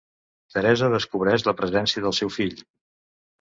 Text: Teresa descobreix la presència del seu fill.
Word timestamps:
Teresa 0.53 0.87
descobreix 0.93 1.45
la 1.49 1.53
presència 1.59 2.05
del 2.07 2.17
seu 2.21 2.33
fill. 2.39 2.57